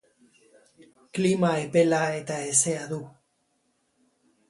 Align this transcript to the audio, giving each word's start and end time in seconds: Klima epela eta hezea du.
Klima 1.19 1.53
epela 1.67 2.01
eta 2.23 2.41
hezea 2.49 2.91
du. 2.97 3.01